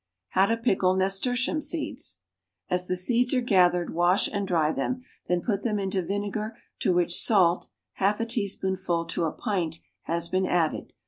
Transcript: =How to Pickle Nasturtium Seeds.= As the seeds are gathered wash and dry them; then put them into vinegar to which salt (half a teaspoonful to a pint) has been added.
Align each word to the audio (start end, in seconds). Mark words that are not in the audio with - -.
=How 0.29 0.47
to 0.47 0.57
Pickle 0.57 0.95
Nasturtium 0.95 1.61
Seeds.= 1.61 2.21
As 2.71 2.87
the 2.87 2.95
seeds 2.95 3.35
are 3.35 3.41
gathered 3.41 3.93
wash 3.93 4.27
and 4.27 4.47
dry 4.47 4.71
them; 4.73 5.03
then 5.27 5.41
put 5.43 5.61
them 5.61 5.77
into 5.77 6.01
vinegar 6.01 6.57
to 6.79 6.91
which 6.91 7.15
salt 7.21 7.67
(half 7.93 8.19
a 8.19 8.25
teaspoonful 8.25 9.05
to 9.05 9.25
a 9.25 9.31
pint) 9.31 9.77
has 10.05 10.27
been 10.27 10.47
added. 10.47 10.93